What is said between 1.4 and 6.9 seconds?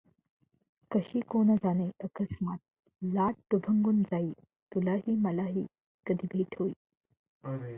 जाणे अकस्मात लाट दुभंगून जाई तुलाही मलाही कधी भेट होई?